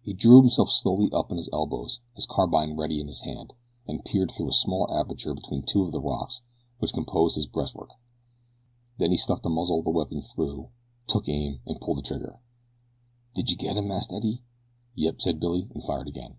He 0.00 0.14
drew 0.14 0.38
himself 0.38 0.70
slowly 0.72 1.12
up 1.12 1.26
upon 1.26 1.36
his 1.36 1.50
elbows, 1.52 2.00
his 2.14 2.24
carbine 2.24 2.78
ready 2.78 2.98
in 2.98 3.08
his 3.08 3.20
hand, 3.20 3.52
and 3.86 4.02
peered 4.02 4.32
through 4.32 4.48
a 4.48 4.52
small 4.54 4.90
aperture 4.90 5.34
between 5.34 5.60
two 5.60 5.82
of 5.82 5.92
the 5.92 6.00
rocks 6.00 6.40
which 6.78 6.94
composed 6.94 7.36
his 7.36 7.46
breastwork. 7.46 7.90
Then 8.96 9.10
he 9.10 9.18
stuck 9.18 9.42
the 9.42 9.50
muzzle 9.50 9.80
of 9.80 9.84
the 9.84 9.90
weapon 9.90 10.22
through, 10.22 10.70
took 11.06 11.28
aim 11.28 11.60
and 11.66 11.78
pulled 11.78 11.98
the 11.98 12.02
trigger. 12.02 12.40
"Didje 13.34 13.58
get 13.58 13.76
him?" 13.76 13.90
asked 13.90 14.14
Eddie. 14.14 14.40
"Yep," 14.94 15.20
said 15.20 15.40
Billy, 15.40 15.68
and 15.74 15.84
fired 15.84 16.08
again. 16.08 16.38